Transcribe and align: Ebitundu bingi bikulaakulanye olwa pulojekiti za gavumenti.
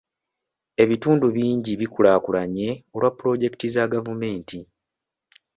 Ebitundu 0.83 1.25
bingi 1.35 1.71
bikulaakulanye 1.81 2.67
olwa 2.95 3.09
pulojekiti 3.17 3.67
za 3.75 3.85
gavumenti. 3.93 4.59